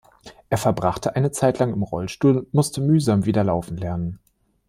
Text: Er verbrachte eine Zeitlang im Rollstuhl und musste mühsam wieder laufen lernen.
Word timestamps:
Er 0.49 0.57
verbrachte 0.57 1.15
eine 1.15 1.29
Zeitlang 1.29 1.71
im 1.73 1.83
Rollstuhl 1.83 2.39
und 2.39 2.53
musste 2.55 2.81
mühsam 2.81 3.25
wieder 3.27 3.43
laufen 3.43 3.77
lernen. 3.77 4.17